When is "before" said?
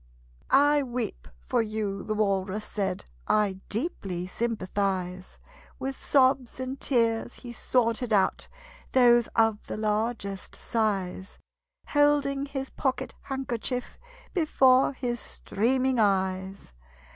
14.33-14.93